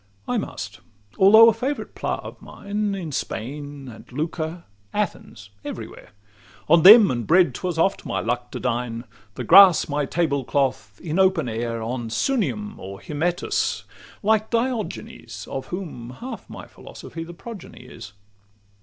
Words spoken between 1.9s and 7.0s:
'plat' of mine In Spain, and Lucca, Athens, every where: On